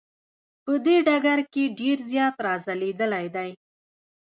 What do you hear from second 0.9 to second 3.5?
ډګر کې ډیر زیات را ځلیدلی دی.